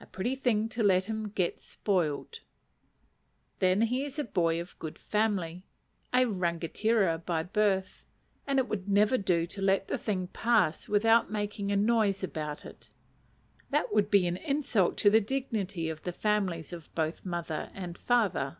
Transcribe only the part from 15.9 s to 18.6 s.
the families of both father and mother.